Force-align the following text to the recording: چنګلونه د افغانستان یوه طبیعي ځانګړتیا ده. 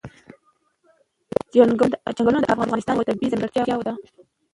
چنګلونه 2.13 2.41
د 2.47 2.51
افغانستان 2.55 2.95
یوه 2.95 3.07
طبیعي 3.09 3.31
ځانګړتیا 3.31 3.75
ده. 3.87 3.93